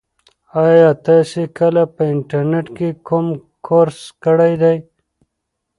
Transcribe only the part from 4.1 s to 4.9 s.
کړی دی؟